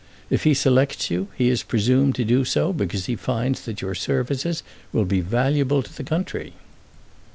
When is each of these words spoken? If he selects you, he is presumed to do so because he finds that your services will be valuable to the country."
If 0.31 0.45
he 0.45 0.55
selects 0.55 1.11
you, 1.11 1.27
he 1.37 1.49
is 1.49 1.61
presumed 1.61 2.15
to 2.15 2.25
do 2.25 2.43
so 2.43 2.73
because 2.73 3.05
he 3.05 3.15
finds 3.15 3.61
that 3.65 3.81
your 3.83 3.93
services 3.93 4.63
will 4.91 5.05
be 5.05 5.21
valuable 5.21 5.83
to 5.83 5.93
the 5.93 6.03
country." 6.03 6.53